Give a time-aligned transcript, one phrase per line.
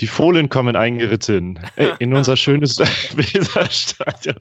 [0.00, 2.78] die Fohlen kommen eingeritten äh, in unser schönes
[3.16, 4.36] Weserstadion.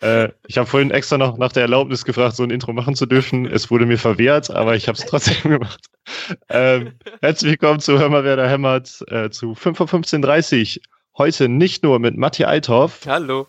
[0.00, 3.06] Äh, ich habe vorhin extra noch nach der Erlaubnis gefragt, so ein Intro machen zu
[3.06, 3.46] dürfen.
[3.46, 5.86] Es wurde mir verwehrt, aber ich habe es trotzdem gemacht.
[6.48, 10.82] Ähm, herzlich willkommen zu Hör mal, wer da hämmert, äh, zu 5.15.30 Uhr.
[11.18, 13.00] Heute nicht nur mit Matti Althoff.
[13.06, 13.46] Hallo.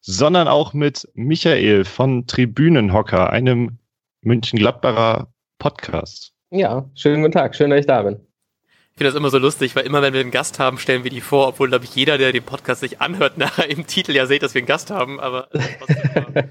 [0.00, 3.78] sondern auch mit Michael von Tribünenhocker, einem
[4.22, 6.32] München-Gladbacher Podcast.
[6.50, 7.54] Ja, schönen guten Tag.
[7.54, 8.20] Schön, dass ich da bin.
[8.94, 11.10] Ich finde das immer so lustig, weil immer wenn wir einen Gast haben, stellen wir
[11.10, 14.26] die vor, obwohl, glaube ich, jeder, der den Podcast sich anhört, nachher im Titel ja
[14.26, 16.44] sieht, dass wir einen Gast haben, aber immer,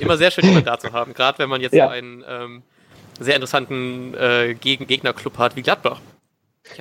[0.00, 1.86] immer, sehr schön, jemanden da zu haben, gerade wenn man jetzt ja.
[1.86, 2.62] so einen ähm,
[3.20, 6.00] sehr interessanten äh, Geg Gegnerclub hat wie Gladbach.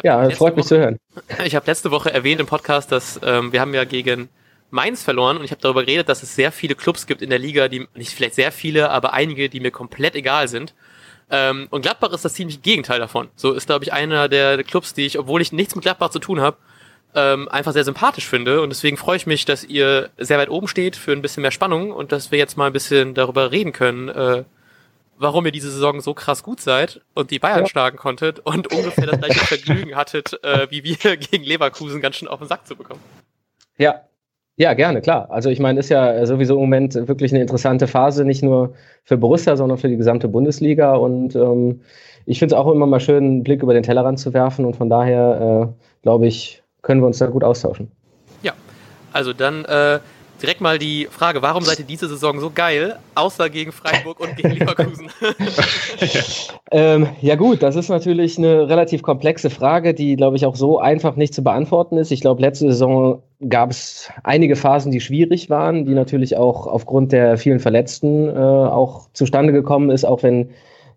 [0.03, 0.99] Ja, freut mich Woche, zu hören.
[1.45, 4.29] Ich habe letzte Woche erwähnt im Podcast, dass ähm, wir haben ja gegen
[4.69, 7.39] Mainz verloren und ich habe darüber geredet, dass es sehr viele Clubs gibt in der
[7.39, 10.73] Liga, die nicht vielleicht sehr viele, aber einige, die mir komplett egal sind.
[11.29, 13.29] Ähm, und Gladbach ist das ziemliche Gegenteil davon.
[13.35, 16.19] So ist, glaube ich, einer der Clubs, die ich, obwohl ich nichts mit Gladbach zu
[16.19, 16.57] tun habe,
[17.15, 18.61] ähm, einfach sehr sympathisch finde.
[18.61, 21.51] Und deswegen freue ich mich, dass ihr sehr weit oben steht für ein bisschen mehr
[21.51, 24.43] Spannung und dass wir jetzt mal ein bisschen darüber reden können, äh,
[25.17, 27.67] warum ihr diese Saison so krass gut seid und die Bayern ja.
[27.67, 32.27] schlagen konntet und ungefähr das gleiche Vergnügen hattet, äh, wie wir gegen Leverkusen ganz schön
[32.27, 33.01] auf den Sack zu bekommen.
[33.77, 34.01] Ja,
[34.57, 35.29] ja, gerne, klar.
[35.29, 39.15] Also ich meine, ist ja sowieso im Moment wirklich eine interessante Phase, nicht nur für
[39.15, 40.95] Borussia, sondern für die gesamte Bundesliga.
[40.95, 41.81] Und ähm,
[42.25, 44.65] ich finde es auch immer mal schön, einen Blick über den Tellerrand zu werfen.
[44.65, 47.91] Und von daher, äh, glaube ich, können wir uns da gut austauschen.
[48.41, 48.53] Ja,
[49.13, 49.99] also dann äh,
[50.41, 54.35] direkt mal die Frage, warum seid ihr diese Saison so geil, außer gegen Freiburg und
[54.35, 55.09] gegen Leverkusen?
[56.71, 60.79] ähm, ja gut, das ist natürlich eine relativ komplexe Frage, die, glaube ich, auch so
[60.79, 62.11] einfach nicht zu beantworten ist.
[62.11, 67.11] Ich glaube, letzte Saison gab es einige Phasen, die schwierig waren, die natürlich auch aufgrund
[67.11, 70.49] der vielen Verletzten äh, auch zustande gekommen ist, auch wenn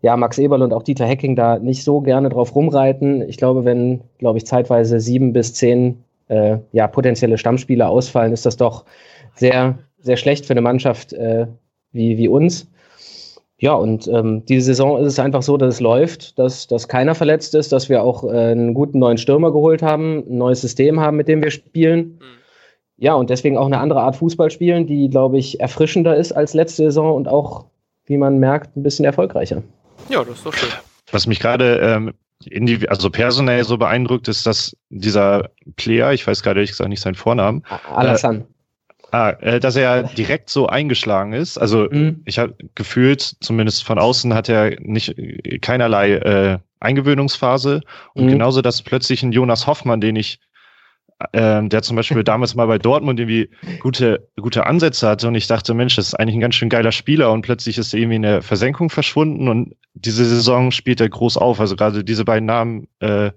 [0.03, 3.29] ja, Max Eberl und auch Dieter Hecking da nicht so gerne drauf rumreiten.
[3.29, 8.47] Ich glaube, wenn, glaube ich, zeitweise sieben bis zehn äh, ja, potenzielle Stammspieler ausfallen, ist
[8.47, 8.85] das doch
[9.35, 11.47] sehr, sehr schlecht für eine Mannschaft äh,
[11.93, 12.69] wie, wie uns.
[13.59, 17.15] Ja, und ähm, diese Saison ist es einfach so, dass es läuft, dass, dass keiner
[17.15, 20.99] verletzt ist, dass wir auch äh, einen guten neuen Stürmer geholt haben, ein neues System
[20.99, 22.19] haben, mit dem wir spielen.
[22.19, 22.41] Mhm.
[22.97, 26.55] Ja, und deswegen auch eine andere Art Fußball spielen, die, glaube ich, erfrischender ist als
[26.55, 27.67] letzte Saison und auch,
[28.07, 29.63] wie man merkt, ein bisschen erfolgreicher.
[30.09, 30.71] Ja, das ist doch schön.
[31.11, 32.15] Was mich gerade ähm,
[32.89, 37.15] also personell so beeindruckt, ist, dass dieser Player, ich weiß gerade ehrlich gesagt nicht seinen
[37.15, 37.63] Vornamen.
[37.95, 38.39] Alassane.
[38.39, 38.45] Äh,
[39.13, 41.59] Ah, äh, dass er direkt so eingeschlagen ist.
[41.59, 42.23] Also mhm.
[42.27, 45.15] ich habe gefühlt, zumindest von außen hat er nicht
[45.63, 47.81] keinerlei äh, Eingewöhnungsphase.
[48.15, 48.31] Und mhm.
[48.31, 50.39] genauso, dass plötzlich ein Jonas Hoffmann, den ich,
[51.33, 53.51] äh, der zum Beispiel damals mal bei Dortmund irgendwie
[53.81, 56.93] gute, gute Ansätze hatte und ich dachte, Mensch, das ist eigentlich ein ganz schön geiler
[56.93, 61.09] Spieler und plötzlich ist er irgendwie in der Versenkung verschwunden und diese Saison spielt er
[61.09, 61.61] groß auf.
[61.61, 63.33] Also gerade diese beiden Namen äh,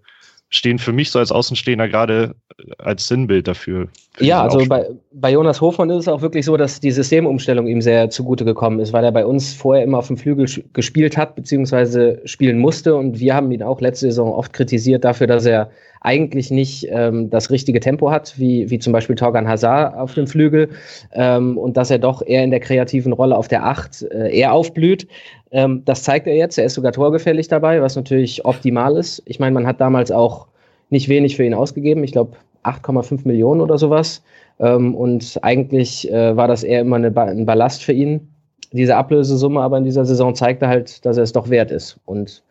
[0.53, 2.35] stehen für mich so als Außenstehender gerade
[2.77, 3.87] als Sinnbild dafür.
[4.19, 7.81] Ja, also bei, bei Jonas Hofmann ist es auch wirklich so, dass die Systemumstellung ihm
[7.81, 11.35] sehr zugute gekommen ist, weil er bei uns vorher immer auf dem Flügel gespielt hat,
[11.35, 12.95] beziehungsweise spielen musste.
[12.95, 15.71] Und wir haben ihn auch letzte Saison oft kritisiert dafür, dass er
[16.03, 20.27] eigentlich nicht ähm, das richtige Tempo hat, wie, wie zum Beispiel Torgan Hazard auf dem
[20.27, 20.69] Flügel,
[21.13, 24.53] ähm, und dass er doch eher in der kreativen Rolle auf der Acht äh, eher
[24.53, 25.07] aufblüht.
[25.51, 26.57] Ähm, das zeigt er jetzt.
[26.57, 29.23] Er ist sogar torgefällig dabei, was natürlich optimal ist.
[29.25, 30.47] Ich meine, man hat damals auch
[30.89, 32.03] nicht wenig für ihn ausgegeben.
[32.03, 34.21] Ich glaube 8,5 Millionen oder sowas.
[34.59, 38.27] Ähm, und eigentlich äh, war das eher immer eine ba ein Ballast für ihn.
[38.73, 41.97] Diese Ablösesumme aber in dieser Saison zeigte halt, dass er es doch wert ist.
[42.05, 42.43] Und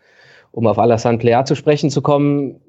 [0.52, 2.60] um auf Alassane Plea zu sprechen zu kommen,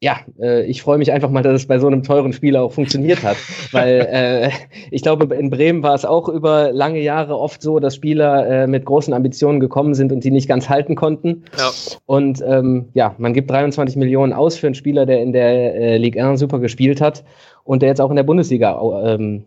[0.00, 2.72] ja, äh, ich freue mich einfach mal, dass es bei so einem teuren Spieler auch
[2.72, 3.36] funktioniert hat.
[3.72, 4.50] Weil äh,
[4.90, 8.66] ich glaube, in Bremen war es auch über lange Jahre oft so, dass Spieler äh,
[8.66, 11.44] mit großen Ambitionen gekommen sind und die nicht ganz halten konnten.
[11.58, 11.70] Ja.
[12.06, 15.96] Und ähm, ja, man gibt 23 Millionen aus für einen Spieler, der in der äh,
[15.96, 17.24] Ligue 1 super gespielt hat
[17.64, 19.44] und der jetzt auch in der Bundesliga ähm,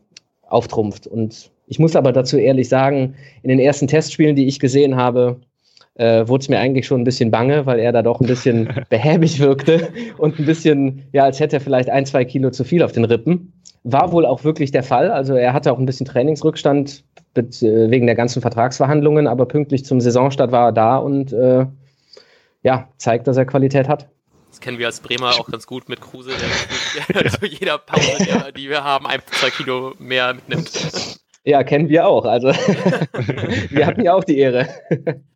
[0.50, 1.08] auftrumpft.
[1.08, 5.40] Und ich muss aber dazu ehrlich sagen, in den ersten Testspielen, die ich gesehen habe,
[6.02, 8.70] äh, wurde es mir eigentlich schon ein bisschen bange, weil er da doch ein bisschen
[8.90, 12.82] behäbig wirkte und ein bisschen, ja, als hätte er vielleicht ein, zwei Kilo zu viel
[12.82, 13.54] auf den Rippen.
[13.84, 15.12] War wohl auch wirklich der Fall.
[15.12, 17.04] Also er hatte auch ein bisschen Trainingsrückstand
[17.36, 21.68] mit, äh, wegen der ganzen Vertragsverhandlungen, aber pünktlich zum Saisonstart war er da und äh,
[22.64, 24.10] ja, zeigt, dass er Qualität hat.
[24.50, 26.32] Das kennen wir als Bremer auch ganz gut mit Kruse,
[27.14, 31.21] der zu jeder Pause, die wir haben, ein, zwei Kilo mehr mitnimmt.
[31.44, 32.26] Ja, kennen wir auch.
[32.26, 32.50] Also
[33.70, 34.68] wir hatten ja auch die Ehre.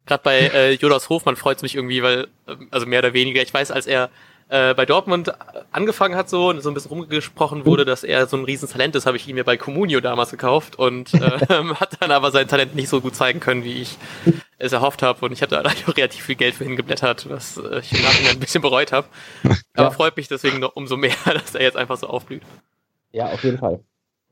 [0.06, 3.42] Gerade bei äh, Jonas Hofmann freut es mich irgendwie, weil, ähm, also mehr oder weniger,
[3.42, 4.10] ich weiß, als er
[4.50, 5.34] äh, bei Dortmund
[5.72, 9.08] angefangen hat so und so ein bisschen rumgesprochen wurde, dass er so ein Riesentalent ist,
[9.08, 11.20] habe ich ihn mir bei Comunio damals gekauft und äh,
[11.80, 13.98] hat dann aber sein Talent nicht so gut zeigen können, wie ich
[14.60, 15.62] es erhofft habe und ich habe da
[15.98, 19.08] relativ viel Geld für hingeblättert, was äh, ich im Nachhinein ein bisschen bereut habe.
[19.74, 19.92] Aber ja.
[19.92, 22.44] freut mich deswegen noch umso mehr, dass er jetzt einfach so aufblüht.
[23.12, 23.80] Ja, auf jeden Fall.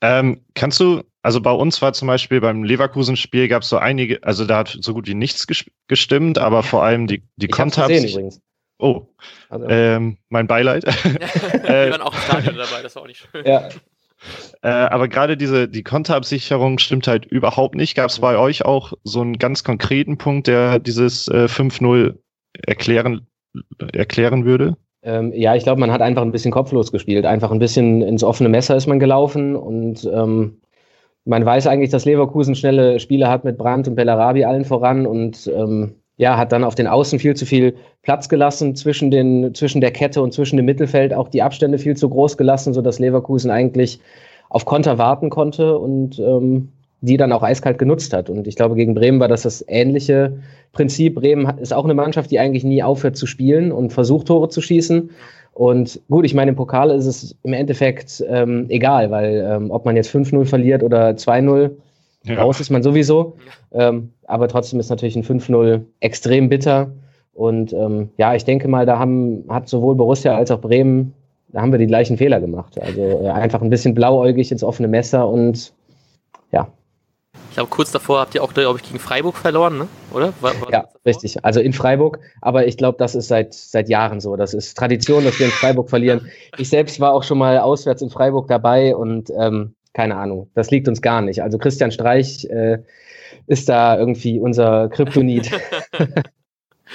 [0.02, 4.22] Ähm, kannst du, also bei uns war zum Beispiel beim Leverkusen-Spiel gab es so einige,
[4.24, 5.48] also da hat so gut wie nichts
[5.88, 7.86] gestimmt, aber vor allem die, die Konter.
[7.86, 8.42] übrigens.
[8.78, 9.08] Oh,
[9.50, 9.66] also.
[9.70, 10.84] ähm, mein Beileid.
[11.06, 13.46] Wir waren auch im Stadion dabei, das war auch nicht schön.
[13.46, 13.70] Ja.
[14.62, 17.96] Äh, aber gerade diese, die Konterabsicherung stimmt halt überhaupt nicht.
[17.96, 22.18] Gab es bei euch auch so einen ganz konkreten Punkt, der dieses äh, 5-0
[22.66, 23.28] erklären,
[23.94, 24.76] erklären würde?
[25.04, 27.26] Ähm, ja, ich glaube, man hat einfach ein bisschen kopflos gespielt.
[27.26, 30.62] Einfach ein bisschen ins offene Messer ist man gelaufen und ähm,
[31.26, 35.52] man weiß eigentlich, dass Leverkusen schnelle Spiele hat mit Brandt und Bellarabi allen voran und
[35.56, 39.82] ähm, ja, hat dann auf den Außen viel zu viel Platz gelassen zwischen, den, zwischen
[39.82, 43.50] der Kette und zwischen dem Mittelfeld, auch die Abstände viel zu groß gelassen, sodass Leverkusen
[43.50, 44.00] eigentlich
[44.50, 46.70] auf Konter warten konnte und ähm,
[47.04, 48.30] die dann auch eiskalt genutzt hat.
[48.30, 50.38] Und ich glaube, gegen Bremen war das das ähnliche
[50.72, 51.16] Prinzip.
[51.16, 54.62] Bremen ist auch eine Mannschaft, die eigentlich nie aufhört zu spielen und versucht, Tore zu
[54.62, 55.10] schießen.
[55.52, 59.84] Und gut, ich meine, im Pokal ist es im Endeffekt ähm, egal, weil ähm, ob
[59.84, 61.72] man jetzt 5-0 verliert oder 2-0,
[62.24, 62.36] ja.
[62.36, 63.36] raus ist man sowieso.
[63.74, 66.90] Ähm, aber trotzdem ist natürlich ein 5-0 extrem bitter.
[67.34, 71.14] Und ähm, ja, ich denke mal, da haben, hat sowohl Borussia als auch Bremen,
[71.50, 72.80] da haben wir die gleichen Fehler gemacht.
[72.80, 75.74] Also äh, einfach ein bisschen blauäugig ins offene Messer und
[76.54, 76.70] ja,
[77.54, 79.88] ich glaube, kurz davor habt ihr auch, glaube ich, gegen Freiburg verloren, ne?
[80.12, 80.34] oder?
[80.42, 81.46] War, war ja, richtig.
[81.46, 84.36] Also in Freiburg, aber ich glaube, das ist seit, seit Jahren so.
[84.36, 86.32] Das ist Tradition, dass wir in Freiburg verlieren.
[86.58, 90.72] Ich selbst war auch schon mal auswärts in Freiburg dabei und ähm, keine Ahnung, das
[90.72, 91.44] liegt uns gar nicht.
[91.44, 92.80] Also Christian Streich äh,
[93.46, 95.52] ist da irgendwie unser Kryptonit.
[95.92, 96.10] das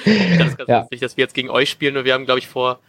[0.04, 0.80] ist ganz ja.
[0.80, 2.80] lustig, dass wir jetzt gegen euch spielen und wir haben, glaube ich, vor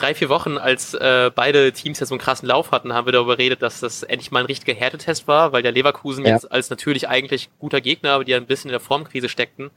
[0.00, 3.12] drei, vier Wochen, als äh, beide Teams jetzt so einen krassen Lauf hatten, haben wir
[3.12, 6.32] darüber geredet, dass das endlich mal ein richtiger Härtetest war, weil der Leverkusen ja.
[6.32, 9.70] jetzt als natürlich eigentlich guter Gegner, aber die ja ein bisschen in der Formkrise steckten,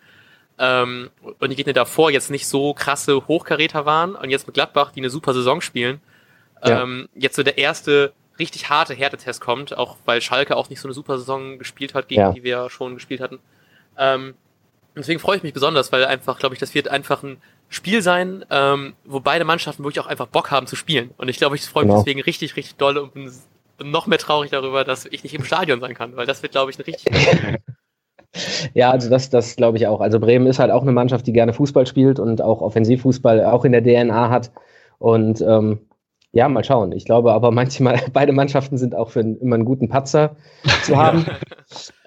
[0.59, 1.09] ähm,
[1.39, 4.99] und die Gegner davor jetzt nicht so krasse Hochkaräter waren und jetzt mit Gladbach, die
[4.99, 5.99] eine super Saison spielen,
[6.63, 6.83] ja.
[6.83, 10.87] ähm, jetzt so der erste richtig harte Härtetest kommt, auch weil Schalke auch nicht so
[10.87, 12.31] eine super Saison gespielt hat, gegen ja.
[12.31, 13.39] die wir ja schon gespielt hatten.
[13.97, 14.35] Ähm,
[14.95, 17.41] deswegen freue ich mich besonders, weil einfach, glaube ich, das wird einfach ein
[17.73, 21.11] Spiel sein, ähm, wo beide Mannschaften wirklich auch einfach Bock haben zu spielen.
[21.17, 22.01] Und ich glaube, ich freue mich genau.
[22.01, 23.31] deswegen richtig, richtig doll und bin
[23.83, 26.71] noch mehr traurig darüber, dass ich nicht im Stadion sein kann, weil das wird, glaube
[26.71, 27.11] ich, ein richtig.
[28.73, 30.01] ja, also das, das glaube ich auch.
[30.01, 33.65] Also Bremen ist halt auch eine Mannschaft, die gerne Fußball spielt und auch Offensivfußball auch
[33.65, 34.51] in der DNA hat.
[34.99, 35.79] Und ähm,
[36.33, 36.91] ja, mal schauen.
[36.91, 40.35] Ich glaube aber manchmal, beide Mannschaften sind auch für immer einen guten Patzer
[40.83, 41.25] zu haben.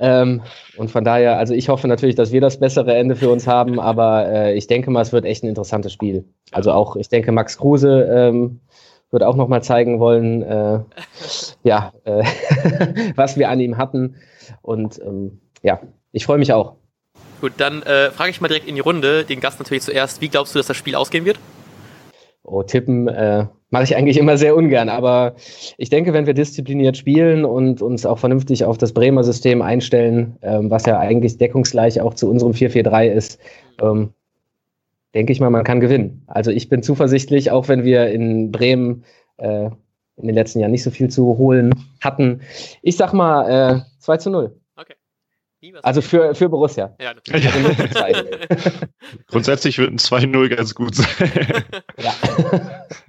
[0.01, 0.43] ähm,
[0.77, 3.79] und von daher, also ich hoffe natürlich, dass wir das bessere Ende für uns haben,
[3.79, 6.25] aber äh, ich denke mal, es wird echt ein interessantes Spiel.
[6.51, 8.61] Also auch, ich denke, Max Kruse ähm,
[9.13, 10.81] wird auch nochmal zeigen wollen, äh,
[11.63, 12.25] ja, äh,
[13.15, 14.17] was wir an ihm hatten.
[14.61, 15.81] Und ähm, ja,
[16.11, 16.75] ich freue mich auch.
[17.41, 20.21] Gut, dann äh, frage ich mal direkt in die Runde, den Gast natürlich zuerst.
[20.21, 21.39] Wie glaubst du, dass das Spiel ausgehen wird?
[22.43, 23.47] Oh, tippen äh,
[23.77, 24.89] mache ich eigentlich immer sehr ungern.
[24.89, 25.35] Aber
[25.77, 30.39] ich denke, wenn wir diszipliniert spielen und uns auch vernünftig auf das Bremer System einstellen,
[30.41, 33.39] ähm, was ja eigentlich deckungsgleich auch zu unserem 4-4-3 ist,
[33.83, 34.15] ähm,
[35.15, 36.23] denke ich mal, man kann gewinnen.
[36.27, 39.05] Also ich bin zuversichtlich, auch wenn wir in Bremen
[39.37, 39.67] äh,
[40.17, 42.41] in den letzten Jahren nicht so viel zu holen hatten.
[42.81, 44.57] Ich sag mal äh, 2 zu 0.
[45.83, 46.95] Also für, für Borussia.
[46.99, 47.45] Ja, natürlich.
[47.45, 47.53] Ja.
[49.27, 51.31] Grundsätzlich wird ein 2-0 ganz gut sein.
[51.99, 52.15] ja.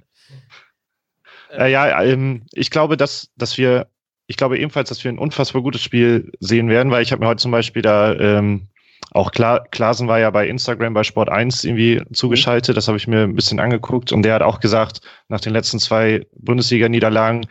[1.56, 3.88] äh, ja, ähm, ich glaube, dass, dass wir,
[4.26, 7.28] ich glaube ebenfalls, dass wir ein unfassbar gutes Spiel sehen werden, weil ich habe mir
[7.28, 8.68] heute zum Beispiel da ähm,
[9.12, 13.06] auch Kla Klasen war ja bei Instagram bei Sport 1 irgendwie zugeschaltet, das habe ich
[13.06, 14.12] mir ein bisschen angeguckt.
[14.12, 17.46] Und der hat auch gesagt, nach den letzten zwei Bundesliga-Niederlagen,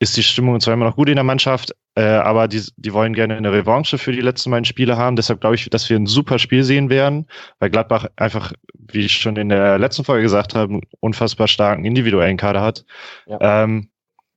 [0.00, 3.14] ist die Stimmung zwar immer noch gut in der Mannschaft, äh, aber die, die wollen
[3.14, 5.16] gerne eine Revanche für die letzten beiden Spiele haben.
[5.16, 7.26] Deshalb glaube ich, dass wir ein super Spiel sehen werden,
[7.60, 11.84] weil Gladbach einfach, wie ich schon in der letzten Folge gesagt habe, einen unfassbar starken
[11.84, 12.84] individuellen Kader hat.
[13.26, 13.64] Ja.
[13.64, 13.90] Ähm,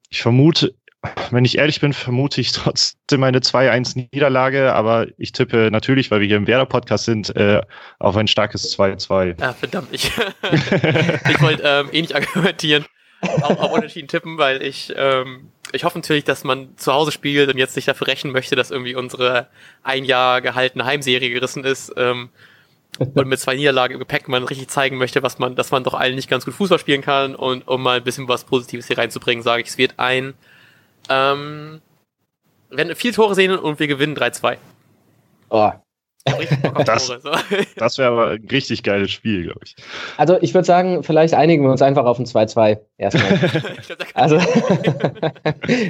[0.10, 0.76] ich vermute,
[1.32, 6.28] wenn ich ehrlich bin, vermute ich trotzdem eine 2-1-Niederlage, aber ich tippe natürlich, weil wir
[6.28, 7.62] hier im Werder-Podcast sind, äh,
[8.00, 9.40] auf ein starkes 2-2.
[9.40, 10.12] Ja, verdammt, ich,
[11.30, 12.86] ich wollte ähm, eh nicht argumentieren
[13.30, 17.50] auch, auch unentschieden tippen, weil ich, ähm, ich hoffe natürlich, dass man zu Hause spielt
[17.50, 19.48] und jetzt sich dafür rächen möchte, dass irgendwie unsere
[19.84, 21.94] ein Jahr gehaltene Heimserie gerissen ist.
[21.98, 22.30] Ähm,
[23.00, 25.94] und mit zwei Niederlagen im Gepäck man richtig zeigen möchte, was man, dass man doch
[25.94, 28.98] allen nicht ganz gut Fußball spielen kann und um mal ein bisschen was Positives hier
[28.98, 30.34] reinzubringen, sage ich, es wird ein,
[31.10, 31.82] ähm,
[32.70, 34.58] werden viel Tore sehen und wir gewinnen 3-2.
[35.50, 35.72] Oh,
[36.86, 37.12] das,
[37.76, 39.76] das wäre aber ein richtig geiles Spiel, glaube ich.
[40.18, 43.40] Also ich würde sagen, vielleicht einigen wir uns einfach auf ein 2-2 erstmal.
[44.14, 44.40] also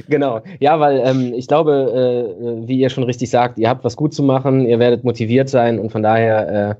[0.07, 0.41] genau.
[0.59, 4.13] Ja, weil ähm, ich glaube, äh, wie ihr schon richtig sagt, ihr habt was gut
[4.13, 6.75] zu machen, ihr werdet motiviert sein und von daher äh,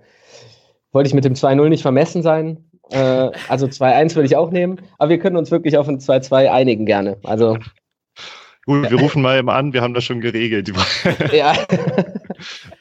[0.92, 2.70] wollte ich mit dem 2-0 nicht vermessen sein.
[2.92, 6.50] Äh, also 2-1 würde ich auch nehmen, aber wir können uns wirklich auf ein 2-2
[6.50, 7.18] einigen gerne.
[7.24, 7.58] Also
[8.66, 10.74] Gut, wir rufen mal an, wir haben das schon geregelt.
[11.32, 11.54] ja.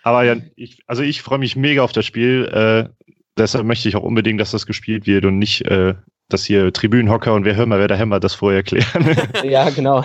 [0.03, 2.45] Aber ja, ich, also ich freue mich mega auf das Spiel.
[2.47, 2.89] Äh,
[3.37, 5.95] deshalb möchte ich auch unbedingt, dass das gespielt wird und nicht, äh,
[6.29, 9.17] dass hier Tribünenhocker und wer hör mal, wer der Hämmer das vorher klären.
[9.45, 10.05] ja, genau.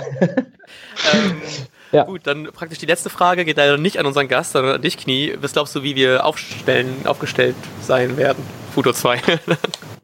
[1.14, 1.42] ähm,
[1.92, 2.04] ja.
[2.04, 4.98] Gut, dann praktisch die letzte Frage geht leider nicht an unseren Gast, sondern an dich,
[4.98, 5.34] Knie.
[5.40, 8.44] Was glaubst du, wie wir aufstellen, aufgestellt sein werden?
[8.72, 9.22] Futur 2.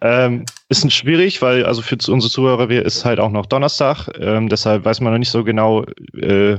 [0.01, 4.10] ähm, ist ein schwierig, weil also für unsere Zuhörer ist halt auch noch Donnerstag.
[4.20, 6.58] Ähm, deshalb weiß man noch nicht so genau, äh,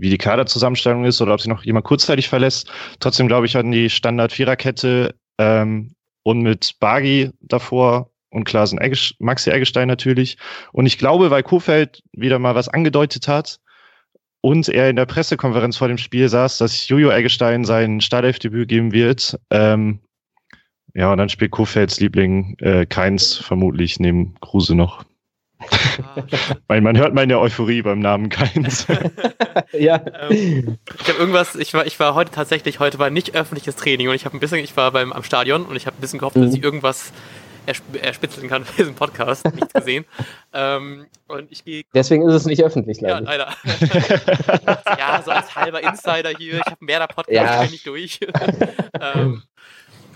[0.00, 2.70] wie die Kaderzusammenstellung ist oder ob sich noch jemand kurzzeitig verlässt.
[3.00, 9.50] Trotzdem glaube ich an die Standard-Viererkette ähm, und mit Bagi davor und Klasen Eggestein, Maxi
[9.50, 10.38] Eggestein natürlich.
[10.72, 13.60] Und ich glaube, weil Kofeld wieder mal was angedeutet hat,
[14.42, 18.92] und er in der Pressekonferenz vor dem Spiel saß, dass Jojo Eggestein sein Startelfdebüt geben
[18.92, 19.38] wird.
[19.50, 20.00] Ähm,
[20.94, 25.04] ja, und dann spielt Kofelds Liebling äh, Keins vermutlich neben Kruse noch.
[26.66, 28.86] Weil man hört meine Euphorie beim Namen Keins.
[29.72, 30.00] ja.
[30.28, 34.08] Ähm, ich habe irgendwas, ich war, ich war heute tatsächlich, heute war nicht öffentliches Training
[34.08, 36.18] und ich habe ein bisschen, ich war beim am Stadion und ich habe ein bisschen
[36.18, 36.46] gehofft, mhm.
[36.46, 37.12] dass ich irgendwas
[37.66, 39.44] erspitzeln kann für diesen Podcast.
[39.54, 40.04] Nichts gesehen.
[40.52, 41.84] ähm, und ich gehe.
[41.94, 43.54] Deswegen ist es nicht öffentlich, glaube Ja, leider.
[44.98, 46.54] ja, so als halber Insider hier.
[46.54, 47.70] Ich habe mehr der Podcast, ja.
[47.70, 48.20] nicht durch.
[49.00, 49.42] ähm,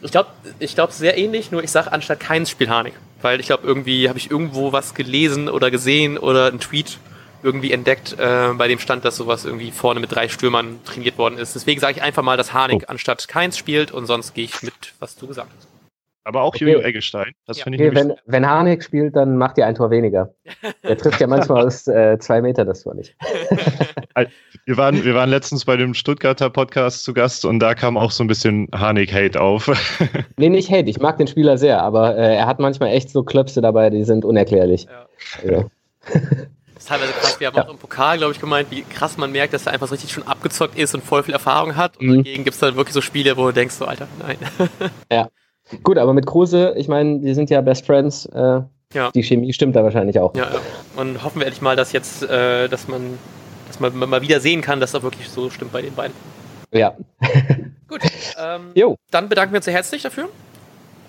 [0.03, 2.95] ich glaube, ich glaube sehr ähnlich, nur ich sage anstatt keins Spiel Harnik.
[3.25, 6.99] Weil ich glaube, irgendwie habe ich irgendwo was gelesen oder gesehen oder einen Tweet
[7.43, 11.39] irgendwie entdeckt, äh, bei dem stand, dass sowas irgendwie vorne mit drei Stürmern trainiert worden
[11.39, 11.55] ist.
[11.55, 12.91] Deswegen sage ich einfach mal, dass Harnik oh.
[12.91, 15.74] anstatt keins spielt und sonst gehe ich mit, was du gesagt hast.
[16.27, 16.65] Aber auch okay.
[16.65, 17.33] Jojo Eggestein.
[17.47, 17.65] Das ja.
[17.65, 20.35] finde ich okay, wenn, wenn Harnik spielt, dann macht ihr ein Tor weniger.
[20.83, 23.15] Er trifft ja manchmal aus äh, zwei Meter das Tor nicht.
[24.65, 28.11] wir, waren, wir waren letztens bei dem Stuttgarter Podcast zu Gast und da kam auch
[28.11, 29.71] so ein bisschen Harnik-Hate auf.
[30.39, 30.89] nee, nicht Hate.
[30.89, 34.05] Ich mag den Spieler sehr, aber äh, er hat manchmal echt so Klöpse dabei, die
[34.05, 34.87] sind unerklärlich.
[35.45, 35.51] Ja.
[35.51, 35.65] Ja.
[36.73, 37.39] Das ist teilweise krass.
[37.39, 37.67] Wir haben ja.
[37.67, 40.11] auch im Pokal, glaube ich, gemeint, wie krass man merkt, dass er einfach so richtig
[40.11, 41.99] schon abgezockt ist und voll viel Erfahrung hat.
[41.99, 42.17] Und mhm.
[42.17, 44.39] dagegen gibt es dann wirklich so Spiele, wo du denkst, so, Alter, nein.
[45.13, 45.29] Ja.
[45.83, 48.27] Gut, aber mit Kruse, ich meine, die sind ja Best Friends.
[48.27, 48.61] Äh,
[48.93, 49.11] ja.
[49.15, 50.35] Die Chemie stimmt da wahrscheinlich auch.
[50.37, 50.49] Ja.
[50.97, 53.19] Und hoffen wir endlich mal, dass jetzt, äh, dass man,
[53.67, 56.15] dass man mal wieder sehen kann, dass das wirklich so stimmt bei den beiden.
[56.73, 56.95] Ja.
[57.89, 58.03] Gut.
[58.39, 58.97] Ähm, jo.
[59.11, 60.29] Dann bedanken wir uns sehr herzlich dafür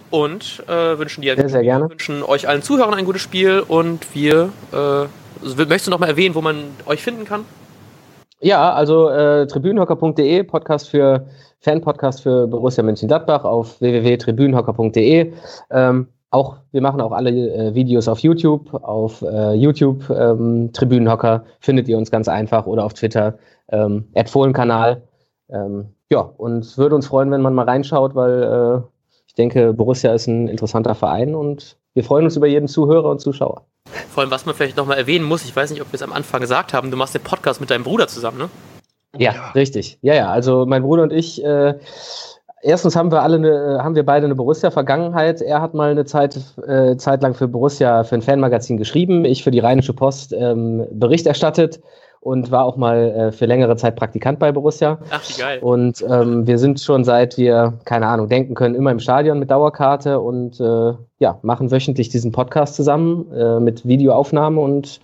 [0.09, 1.89] und äh, wünschen dir sehr, sehr gerne.
[1.89, 5.05] wünschen euch allen Zuhörern ein gutes Spiel und wir äh,
[5.43, 7.45] möchtest du noch mal erwähnen, wo man euch finden kann?
[8.41, 11.25] Ja, also äh, tribünenhocker.de, Podcast für
[11.59, 15.33] Fan-Podcast für Borussia Mönchengladbach auf www.tribünenhocker.de.
[15.71, 18.73] Ähm, auch, wir machen auch alle äh, Videos auf YouTube.
[18.73, 23.37] Auf äh, YouTube ähm, Tribünenhocker findet ihr uns ganz einfach oder auf Twitter
[23.69, 25.01] ähm, Fohlenkanal.
[25.49, 28.81] Ähm, ja, und würde uns freuen, wenn man mal reinschaut, weil äh,
[29.27, 33.21] ich denke, Borussia ist ein interessanter Verein und wir freuen uns über jeden Zuhörer und
[33.21, 33.65] Zuschauer.
[34.09, 36.13] Vor allem, was man vielleicht nochmal erwähnen muss, ich weiß nicht, ob wir es am
[36.13, 38.49] Anfang gesagt haben, du machst den Podcast mit deinem Bruder zusammen, ne?
[39.17, 39.97] Ja, ja, richtig.
[40.01, 40.29] Ja, ja.
[40.29, 41.75] Also mein Bruder und ich, äh,
[42.61, 45.41] erstens haben wir alle eine, haben wir beide eine Borussia-Vergangenheit.
[45.41, 46.37] Er hat mal eine Zeit,
[46.67, 50.85] äh, Zeit lang für Borussia, für ein Fanmagazin geschrieben, ich für die Rheinische Post ähm,
[50.91, 51.79] Bericht erstattet
[52.25, 54.97] und war auch mal äh, für längere Zeit Praktikant bei Borussia.
[55.11, 55.59] Ach, wie geil.
[55.61, 59.51] Und ähm, wir sind schon seit wir, keine Ahnung, denken können, immer im Stadion mit
[59.51, 65.01] Dauerkarte und äh, ja, machen wöchentlich diesen Podcast zusammen äh, mit Videoaufnahme und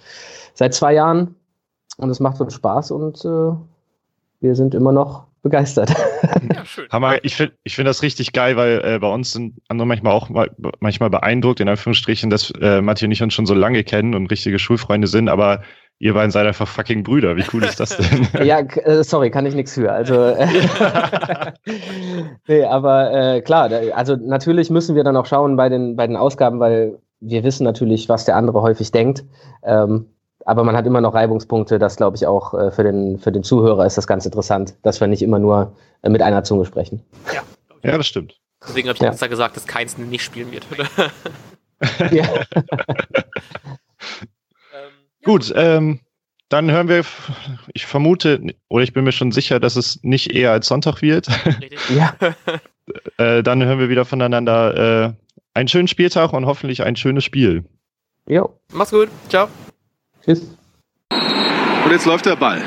[0.55, 1.35] seit zwei Jahren.
[1.97, 3.53] Und es macht uns Spaß und äh,
[4.39, 5.93] wir sind immer noch begeistert.
[6.53, 6.87] Ja, schön.
[6.89, 7.23] Hammer.
[7.23, 10.29] Ich finde ich find das richtig geil, weil äh, bei uns sind andere manchmal auch
[10.29, 10.49] mal,
[10.79, 14.27] manchmal beeindruckt, in Anführungsstrichen, dass äh, Matthias und ich uns schon so lange kennen und
[14.27, 15.61] richtige Schulfreunde sind, aber
[16.01, 17.37] ihr beiden seid einfach fucking Brüder.
[17.37, 18.27] Wie cool ist das denn?
[18.45, 19.91] ja, äh, sorry, kann ich nichts für.
[19.91, 20.47] Also, äh,
[22.47, 26.17] nee, aber äh, klar, also natürlich müssen wir dann auch schauen bei den, bei den
[26.17, 29.23] Ausgaben, weil wir wissen natürlich, was der andere häufig denkt.
[29.63, 30.07] Ähm,
[30.43, 31.77] aber man hat immer noch Reibungspunkte.
[31.77, 34.99] Das glaube ich auch äh, für, den, für den Zuhörer ist das ganz interessant, dass
[34.99, 37.03] wir nicht immer nur äh, mit einer Zunge sprechen.
[37.31, 37.43] Ja,
[37.91, 38.39] ja das stimmt.
[38.67, 39.27] Deswegen habe ich ja.
[39.27, 40.65] gesagt, dass keins nicht spielen wird.
[42.11, 42.25] ja.
[45.23, 45.99] Gut, ähm,
[46.49, 47.05] dann hören wir,
[47.73, 51.27] ich vermute, oder ich bin mir schon sicher, dass es nicht eher als Sonntag wird.
[51.45, 51.79] Richtig.
[51.95, 52.13] Ja.
[53.17, 55.13] äh, dann hören wir wieder voneinander äh,
[55.53, 57.63] einen schönen Spieltag und hoffentlich ein schönes Spiel.
[58.27, 58.57] Jo.
[58.73, 59.09] Mach's gut.
[59.29, 59.47] Ciao.
[60.25, 60.41] Tschüss.
[61.11, 62.61] Und jetzt läuft der Ball.